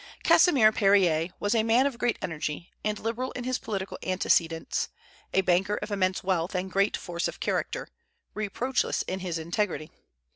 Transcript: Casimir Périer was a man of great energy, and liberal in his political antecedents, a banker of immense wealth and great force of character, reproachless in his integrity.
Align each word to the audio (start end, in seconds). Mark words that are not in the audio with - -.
Casimir 0.23 0.71
Périer 0.71 1.31
was 1.39 1.53
a 1.53 1.61
man 1.61 1.85
of 1.85 1.99
great 1.99 2.17
energy, 2.23 2.71
and 2.83 2.97
liberal 2.97 3.29
in 3.33 3.43
his 3.43 3.59
political 3.59 3.99
antecedents, 4.01 4.89
a 5.31 5.41
banker 5.41 5.75
of 5.75 5.91
immense 5.91 6.23
wealth 6.23 6.55
and 6.55 6.71
great 6.71 6.97
force 6.97 7.27
of 7.27 7.39
character, 7.39 7.87
reproachless 8.33 9.03
in 9.07 9.19
his 9.19 9.37
integrity. 9.37 9.91